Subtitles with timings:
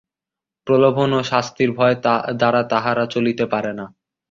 [0.67, 1.95] প্রলোভন ও শাস্তির ভয়
[2.39, 3.85] দ্বারা তাহারা চলিতে পারে না।